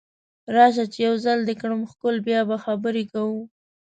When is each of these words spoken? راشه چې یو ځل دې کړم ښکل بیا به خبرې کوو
راشه 0.55 0.85
چې 0.93 0.99
یو 1.07 1.15
ځل 1.25 1.39
دې 1.47 1.55
کړم 1.61 1.81
ښکل 1.91 2.15
بیا 2.27 2.41
به 2.49 2.57
خبرې 2.65 3.03
کوو 3.11 3.39